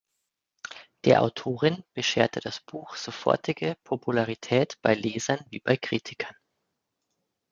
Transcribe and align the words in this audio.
Der 1.05 1.21
Autorin 1.21 1.83
bescherte 1.93 2.39
das 2.39 2.59
Buch 2.61 2.95
sofortige 2.95 3.77
Popularität 3.83 4.79
bei 4.81 4.95
Lesern 4.95 5.45
wie 5.51 5.59
bei 5.59 5.77
Kritikern. 5.77 6.35